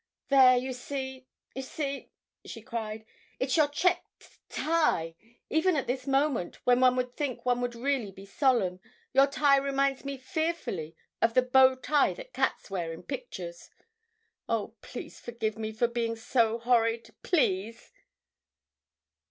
[0.29, 2.09] "There, you see, you see,"
[2.43, 3.05] she cried,
[3.39, 5.13] "it's your check t tie.
[5.47, 8.79] Even at this moment, when one would think one really would be solemn,
[9.13, 13.69] your tie reminds me fearfully of the bow tie that cats wear in pictures!
[14.49, 17.91] Oh, please forgive me for being so horrid, please!"